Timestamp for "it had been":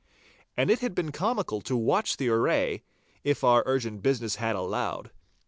0.71-1.11